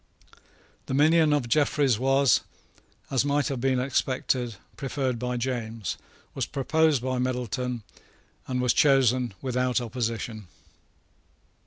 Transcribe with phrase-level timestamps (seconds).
[0.87, 2.41] The minion of Jeffreys was,
[3.11, 5.95] as might have been expected, preferred by James,
[6.33, 7.83] was proposed by Middleton,
[8.47, 10.47] and was chosen without opposition.